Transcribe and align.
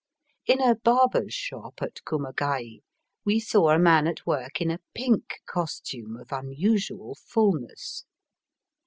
In 0.47 0.59
a 0.61 0.73
barber's 0.73 1.35
shop 1.35 1.75
at 1.83 1.99
Kumagai 2.05 2.79
we 3.23 3.39
saw 3.39 3.69
a 3.69 3.77
man 3.77 4.07
at 4.07 4.25
work 4.25 4.59
in 4.59 4.71
a 4.71 4.79
pink 4.95 5.41
costume 5.45 6.17
of 6.17 6.31
unusual 6.31 7.13
fulness. 7.23 8.05